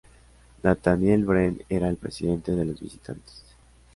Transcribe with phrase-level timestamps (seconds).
[0.63, 3.43] Nathaniel Brent era el presidente de los visitantes.